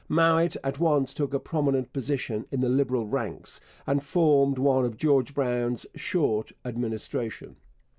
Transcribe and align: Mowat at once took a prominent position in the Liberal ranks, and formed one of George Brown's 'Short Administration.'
Mowat 0.09 0.57
at 0.63 0.79
once 0.79 1.13
took 1.13 1.31
a 1.31 1.37
prominent 1.39 1.93
position 1.93 2.47
in 2.49 2.61
the 2.61 2.69
Liberal 2.69 3.05
ranks, 3.05 3.61
and 3.85 4.03
formed 4.03 4.57
one 4.57 4.83
of 4.83 4.97
George 4.97 5.35
Brown's 5.35 5.85
'Short 5.95 6.51
Administration.' 6.65 7.55